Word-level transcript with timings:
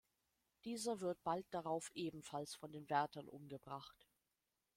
Dieser 0.65 0.99
wird 0.99 1.21
bald 1.23 1.45
darauf 1.51 1.91
ebenfalls 1.93 2.55
von 2.55 2.71
den 2.71 2.89
Wärtern 2.89 3.27
umgebracht. 3.27 4.07